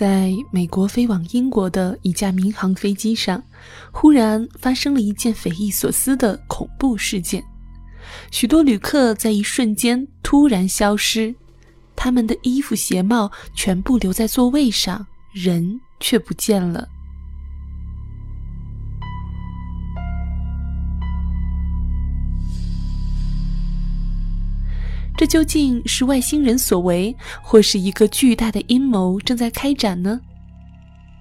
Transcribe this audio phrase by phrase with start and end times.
[0.00, 3.44] 在美国飞往英国的一架民航飞机上，
[3.92, 7.44] 忽然发生了一件匪夷所思的恐怖事件。
[8.30, 11.34] 许多旅客在一瞬间突然消失，
[11.94, 16.88] 他们的衣服、鞋帽全部留在座位上，人却不见了。
[25.20, 30.18] 这究竟是外星人所为，或是一个巨大的阴谋正在开展呢？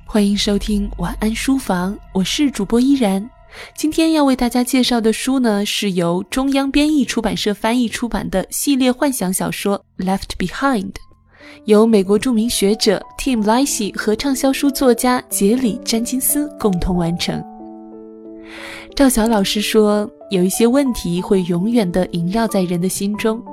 [0.05, 3.29] 欢迎收听晚安书房，我是主播依然。
[3.75, 10.85] 今天要为大家介绍的书呢，是由中央编译出版社翻译出版的系列幻想小说《Left Behind》，
[11.65, 17.43] 由美国著名学者 Tim Lacy 和畅销书作家杰里·詹金斯共同完成。
[18.95, 23.43] 赵晓老师说，有一些问题会永远的萦绕在人的心中。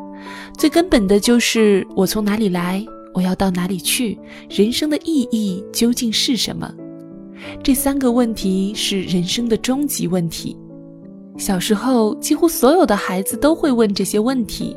[0.56, 2.84] 最根本的就是我从哪里来，
[3.14, 6.72] 我要到哪里去，人生的意义究竟是什么？
[7.62, 10.56] 这三个问题是人生的终极问题。
[11.36, 14.74] 小时候，几乎所有的孩子都会问这些问题，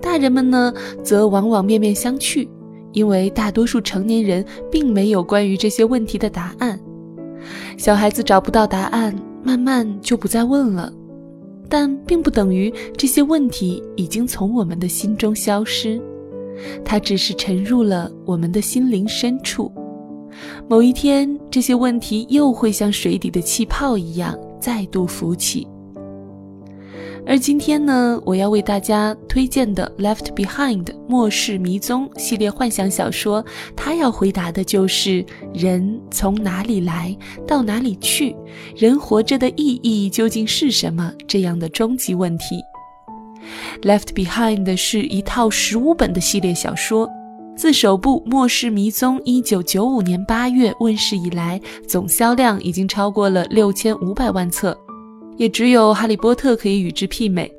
[0.00, 2.48] 大人们呢，则往往面面相觑，
[2.92, 6.78] 因为大多数成年人并没有关于这些问题的答案。
[7.78, 10.92] 小孩子找不到答案，慢慢就不再问了。
[11.70, 16.02] 但并不等于这些问题已经从我们的心中消失，
[16.84, 19.72] 它只是沉入了我们的心灵深处。
[20.68, 25.66] 某一天，这些问题又会像水底的气泡一样再度浮起。
[27.26, 33.44] 而今天呢，我要为大家推荐的《Left Behind》末世迷踪系列幻想小说，
[33.76, 38.34] 它要回答的就是人从哪里来到哪里去，
[38.76, 42.60] 人活着的意义究竟是什么这样的终极问题。
[43.86, 47.08] 《Left Behind》是一套十五本的系列小说，
[47.56, 54.76] 自首部《末世迷踪》一九九五年八月问世以来，总销量已经超过了六千五百万册。
[55.40, 57.48] 也只有《哈利波特》可以与之媲美。《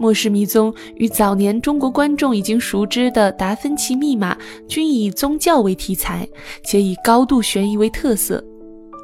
[0.00, 4.34] 末世迷踪》与早年中国观众已经熟知的《达芬奇密码》
[4.66, 6.26] 均以宗教为题材，
[6.64, 8.42] 且以高度悬疑为特色。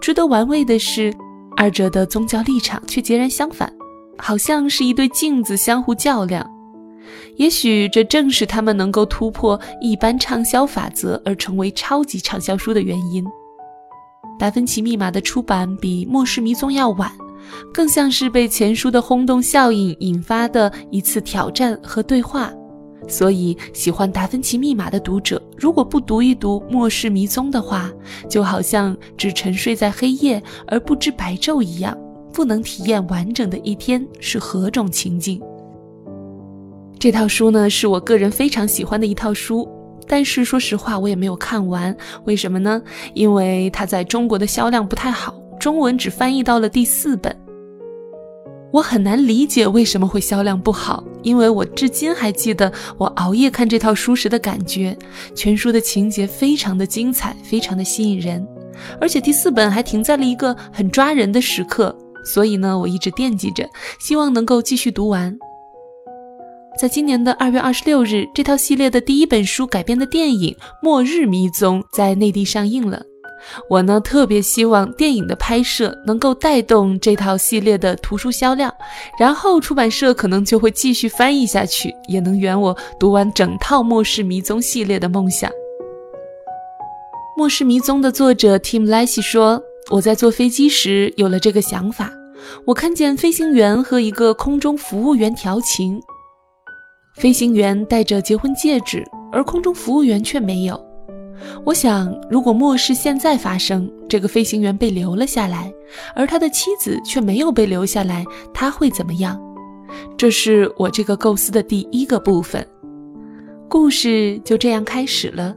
[0.00, 1.12] 值得玩味的是，
[1.58, 3.70] 二者的宗教立场却截然相反，
[4.16, 6.50] 好像是一对镜子相互较量。
[7.36, 13.22] 也许这正是他们能够突破一般畅销法则而成为超级畅销书的原因。
[14.38, 17.12] 《达芬奇密码》的出版比《末世迷踪》要晚。
[17.72, 22.52] 更像是被前书的轰动效应引发的一次挑战和对话，
[23.06, 27.90] 所以喜欢《达芬奇密码》的读者，如果不读一读《末世迷踪》的话，
[28.28, 31.96] 就好像只沉睡在黑夜而不知白昼一样，
[32.32, 35.40] 不能体验完整的一天是何种情境。
[36.98, 39.68] 这套书呢，是我个人非常喜欢的一套书，
[40.08, 41.94] 但是说实话，我也没有看完。
[42.24, 42.82] 为什么呢？
[43.14, 45.34] 因为它在中国的销量不太好。
[45.58, 47.34] 中文只翻译到了第四本，
[48.72, 54.96] 我很难理解为什么会销量不好，因为我至今还记得我熬夜看这套书时的感觉。
[55.34, 58.46] 全书的情节非常的精彩，非常的吸引人，
[59.00, 63.68] 而且第四本还停在了一个很抓人的时刻，所以呢，我一直惦记着，
[63.98, 65.36] 希望能够继续读完。
[66.78, 70.52] 在今年的二月二十六日，这套系列的第一本书改编的电影
[70.82, 73.02] 《末日迷踪》在内地上映了。
[73.68, 78.72] 我呢特别希望电影的拍摄能够带动这套系列的图书销量，
[79.18, 85.50] 然后出版社可能就会继续翻译下去，也能圆我读完整套《末世迷踪》系列的梦想。
[87.36, 92.10] 《末世迷踪》的作者 Tim Lacy 说：“我在坐飞机时有了这个想法，
[92.64, 96.00] 我看见飞行员和一个空中服务员调情，
[97.16, 100.82] 飞行员戴着结婚戒指，而空中服务员却没有。”
[101.64, 105.72] 我想，如果末世现在发生，这个飞行员被留了下来，
[106.14, 108.24] 而他的妻子却没有被留下来，
[108.54, 109.40] 他会怎么样？
[110.16, 112.66] 这是我这个构思的第一个部分。
[113.68, 115.54] 故事就这样开始了。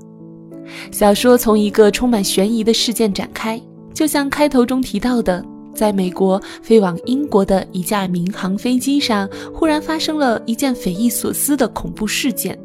[0.92, 3.62] 小说从一个充满悬疑的事件展开，
[3.94, 5.44] 就像开头中提到的，
[5.74, 12.58] 在美国飞往英国的一架民航飞机上，忽然发生了一件匪夷所思的恐怖事件。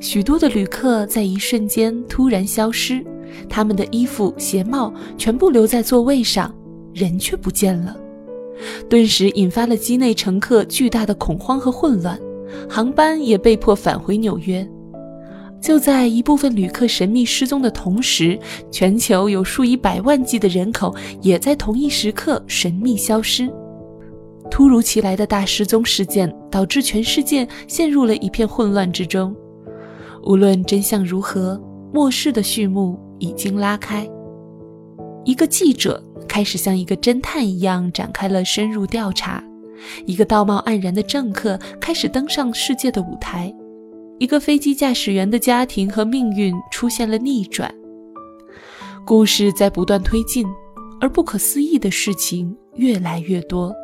[0.00, 3.04] 许多的旅客在一瞬间突然消失，
[3.48, 6.54] 他们的衣服、鞋帽全部留在座位上，
[6.94, 7.96] 人却不见了，
[8.88, 12.18] 顿时引发了机内乘客巨大的恐慌和混乱，
[12.68, 14.66] 航班也被迫返回纽约。
[15.60, 18.38] 就在一部分旅客神秘失踪的同时，
[18.70, 23.50] 全球有数以百万计的人口也在同一时刻神秘消失。
[24.48, 29.34] 突如其来的大失踪事件导致全世界陷入了一片混乱之中。
[30.28, 31.54] 无论真相如何，
[31.90, 34.06] 《末世的序幕已经拉开。
[35.24, 39.42] 一个记者开始像一个侦探一样展开了深入调查，
[40.04, 43.50] 一个道貌岸然的政客开始登上世界的舞台，
[44.18, 47.74] 一个飞机驾驶员的家庭和命运出现了逆转。
[49.06, 50.46] 故事在不断推进，
[51.00, 53.74] 而不可思议的事情越来越多。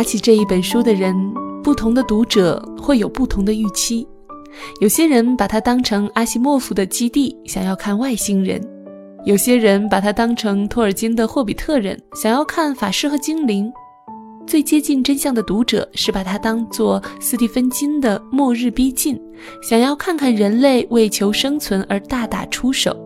[0.00, 1.14] 拿起这一本书的人，
[1.62, 4.08] 不同的读者会有不同的预期。
[4.80, 8.58] 有些人把它当成阿西莫夫的基地，想要看外星人；
[9.26, 13.70] 有些人把它当成托尔金的霍比特人，想要看法师和精灵。
[14.46, 19.20] 最接近真相的读者是把它当做斯蒂芬金的末日逼近，
[19.60, 22.96] 想要看看人类为求生存而大打出手。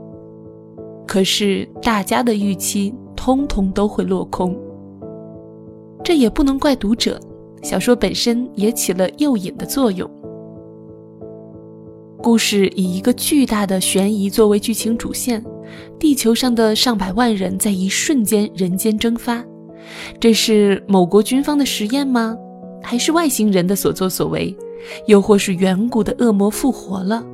[1.09, 4.57] 可是大家的预期通通都会落空。
[6.05, 7.19] 这也不能怪读者，
[7.63, 10.09] 小说本身也起了诱引的作用。
[12.23, 15.43] 故事以一个巨大的悬疑作为剧情主线，
[15.99, 19.43] 地球上的上百万人在一瞬间人间蒸发，
[20.21, 22.37] 这是某国军方的实验吗？
[22.83, 24.55] 还是外星人的所作所为？
[25.07, 27.25] 又或是远古的恶魔复活了？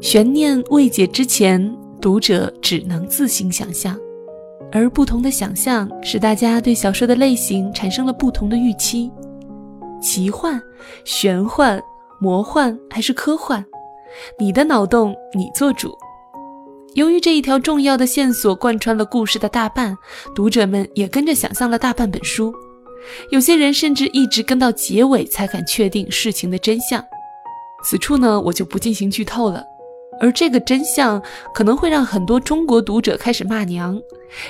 [0.00, 3.98] 悬念未解之前，读者只能自行想象。
[4.70, 9.10] 而不同的想象使大家对小说的类型产生了不同的预期：
[10.00, 10.60] 奇幻、
[11.04, 11.82] 玄幻、
[12.20, 13.64] 魔幻还是科幻？
[14.38, 15.96] 你的脑洞你做主。
[16.94, 19.96] 由于这一条重要的线索贯穿了故事的大半，
[20.34, 22.52] 读者们也跟着想象了大半本书。
[23.30, 27.04] 有些人甚至一直跟到结尾才敢确定事情的真相。
[27.84, 29.64] 此处呢，我就不进行剧透了。
[30.20, 31.22] 而这个真相
[31.54, 34.00] 可能会让很多中国读者开始骂娘，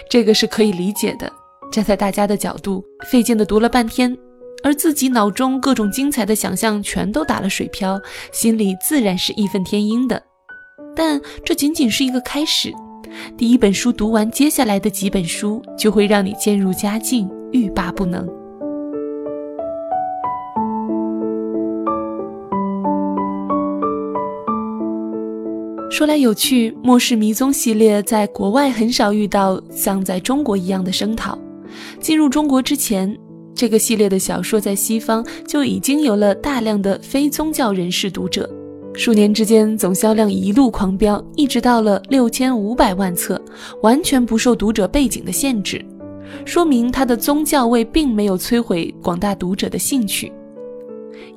[0.09, 1.31] 这个是可以理解的。
[1.71, 4.17] 站在大家的角度，费劲的读了半天，
[4.65, 8.01] 而自己脑中各种精彩的想象全都打了水漂，
[8.33, 10.23] 心里自然是义愤填膺的。
[10.97, 12.73] 但这仅仅是一个开始，
[13.37, 18.27] 第一本书读完，接下来的几本书就会让你渐入佳境，欲罢不能。
[25.91, 31.37] 说来有趣，《末世迷踪》系列在国外很少遇到像在中国一样的声讨。
[31.99, 33.17] 进入中国之前，
[33.55, 38.49] 这个系列的小说在西方就已经有了大量的非宗教人士读者，
[38.93, 43.41] 数年之间总销量一路狂飙，一直到了六千五百万册，
[43.83, 45.83] 完全不受读者背景的限制，
[46.45, 50.31] 说明它的宗教味并没有摧毁广大读者的兴趣。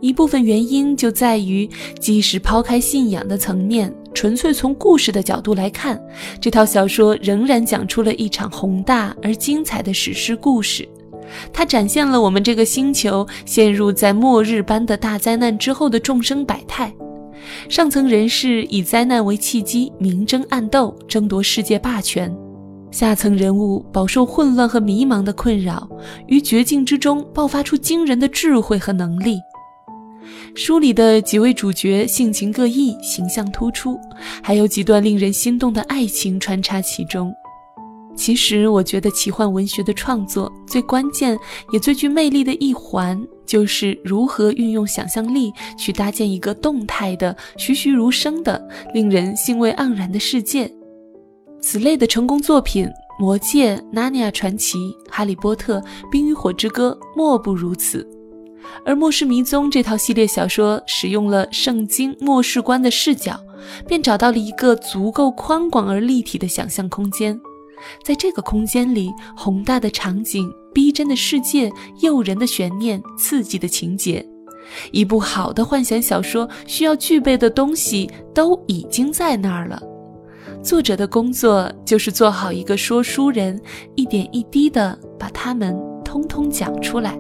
[0.02, 1.70] 一部分原因就在于，
[2.00, 3.94] 即使抛开信仰的层面。
[4.14, 5.98] 纯粹从故事的角度来看，
[6.42, 10.86] 这套小说仍然讲出了一场宏大而精彩的史诗故事。
[11.54, 16.94] 它展现了我们这个星球陷入在末日般的大灾难之后的众生百态。
[17.70, 22.30] 上层人士以灾难为契机，明争暗斗，争夺世界霸权；
[22.92, 25.90] 下层人物饱受混乱和迷茫的困扰，
[26.28, 29.40] 于绝境之中爆发出惊人的智慧和能力。
[30.56, 34.00] 书里的几位主角性情各异，形象突出，
[34.44, 37.34] 还有几段令人心动的爱情穿插其中。
[38.14, 41.38] 其实，我觉得奇幻文学的创作最关键
[41.72, 48.62] 也最具魅力的一环，就是如何运用想象力去搭建一个动态的、栩栩如生的、
[48.94, 50.70] 令人兴味盎然的世界。
[51.62, 52.86] 此类的成功作品，
[53.18, 54.78] 《魔戒》《纳尼亚传奇》
[55.10, 55.80] 《哈利波特》
[56.12, 58.06] 《冰与火之歌》莫不如此。
[58.86, 63.40] 而《末世迷踪》这套系列小说使用了圣经末世观的视角，
[63.88, 67.40] 便找到了一个足够宽广而立体的想象空间。
[68.04, 74.24] 在这个空间里，宏大的场景、逼真的世界、诱人的悬念、刺激的情节，
[74.92, 79.82] 一部好的幻想小说需要具备的东西都已经在那儿了。
[80.62, 83.60] 作者的工作就是做好一个说书人，
[83.96, 85.76] 一点一滴地把它们
[86.06, 87.18] 通通讲出来。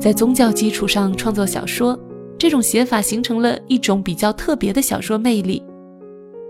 [0.00, 1.98] 在宗教基础上创作小说，
[2.38, 5.60] 这种写法形成了一种比较特别的小说魅力。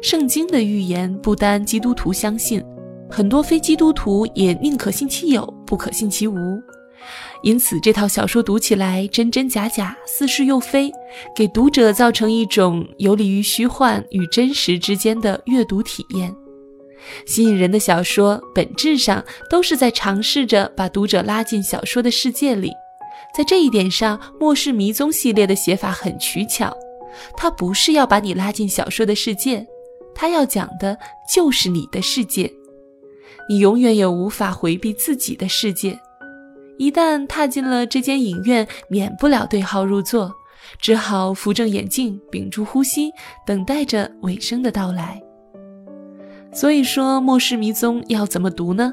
[0.02, 2.62] 圣经的预言不单基督徒相信，
[3.11, 6.37] 很多非基督徒也宁可信其有，不可信其无。
[7.43, 10.93] 因此，这套小说读起来真真假假，似是又非，
[11.35, 16.35] 给读者造成一种游离于虚幻与真实之间的阅读体验。
[17.25, 22.71] 吸引人的小说本质上都是在尝试着把读者拉进小说的世界里。
[23.35, 26.76] 在这一点上，《末世迷踪》系列的写法很取巧，
[27.37, 29.66] 它不是要把你拉进小说的世界，
[30.14, 30.99] 它要讲的
[31.32, 32.52] 就是你的世界。
[33.49, 35.99] 你永远也无法回避自己的世界。
[36.78, 40.32] 一旦踏进了这间影院，免不了对号入座，
[40.80, 43.11] 只好扶正眼镜，屏住呼吸，
[43.47, 45.20] 等待着尾声的到来。
[46.52, 48.92] 所以说，《末世迷踪》要怎么读呢？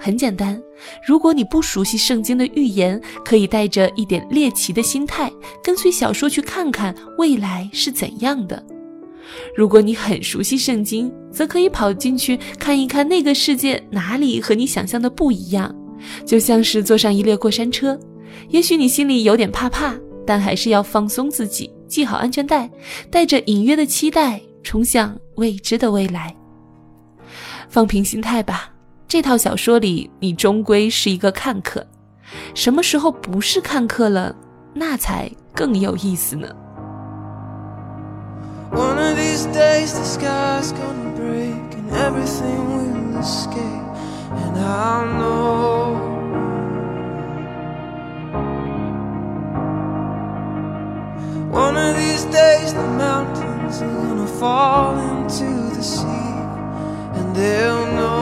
[0.00, 0.60] 很简单，
[1.06, 5.30] 如果你不熟悉圣经的预言，可以带着一点猎奇的心态，
[5.62, 8.64] 跟随小说去看看未来是怎样的。
[9.56, 15.74] 如果你很熟悉圣经，则可以跑进去看一看那个世界哪里和你想象的不一样。
[16.26, 17.98] 就像是坐上一列过山车，
[18.48, 19.94] 也许你心里有点怕怕，
[20.26, 22.68] 但还是要放松自己，系好安全带，
[23.08, 26.34] 带着隐约的期待，冲向未知的未来。
[27.68, 28.71] 放平心态吧，
[29.12, 31.86] 这套小说里你终归是一个看客。
[32.54, 34.34] 什么时候不是看客了，
[34.72, 36.48] 那才更有意思呢。
[39.14, 43.84] these days the sky's gonna break and everything will escape
[44.46, 45.92] and i know
[51.50, 56.08] one of these days the mountains are gonna fall into the sea
[57.14, 58.21] and they'll know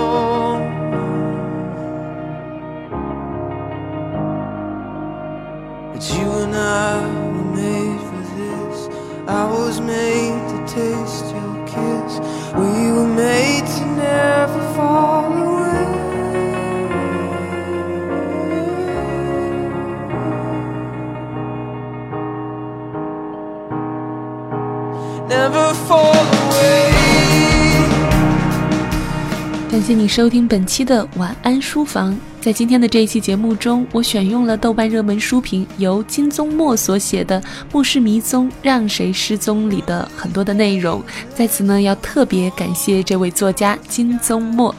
[29.91, 32.17] 谢你收听本期的晚安书房。
[32.41, 37.41] 在今天的这一期节目中，我选用了豆瓣热门书评由金宗墨所写的
[37.73, 41.03] 《牧师迷踪：让谁失踪》里的很多的内容。
[41.35, 44.73] 在此呢，要特别感谢这位作家金宗墨。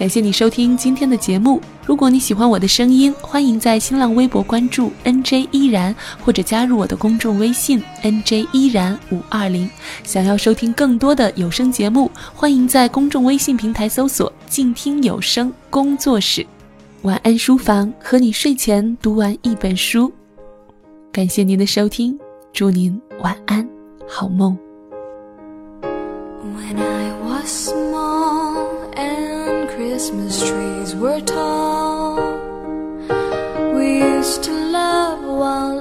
[0.00, 1.60] 感谢你收听今天的节目。
[1.84, 9.68] 如果你喜欢我的声音，欢迎在新浪微博关注 NJ 依然，或者加入我的公众微信 NJ 依然五二零。
[10.02, 16.46] 想要收听更多的有声节目，欢迎在公众微信平台搜索“静听有声工作室”。
[17.04, 20.10] 晚安书房，和你睡前读完一本书。
[21.12, 22.18] 感谢您的收听，
[22.54, 23.68] 祝您晚安，
[24.08, 24.56] 好梦。
[30.00, 32.16] Christmas trees were tall.
[33.74, 35.79] We used to love while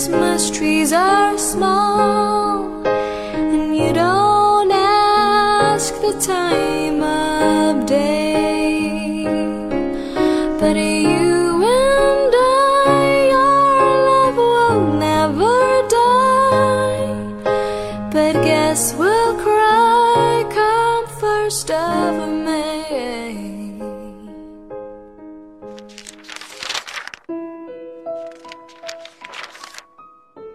[0.00, 6.79] Christmas trees are small, and you don't ask the time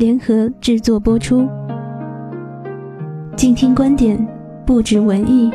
[0.00, 1.46] 联合制作播出，
[3.36, 4.26] 静听观点，
[4.64, 5.50] 不止文艺。